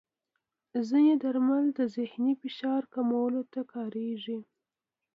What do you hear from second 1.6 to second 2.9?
د ذهني فشار